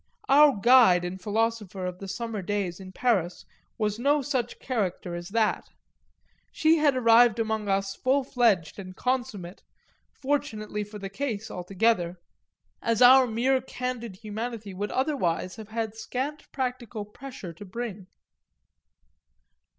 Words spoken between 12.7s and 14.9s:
as our mere candid humanity would